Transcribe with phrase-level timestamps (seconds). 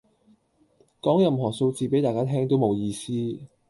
[0.99, 3.45] 講任何數字俾大家聽都冇意思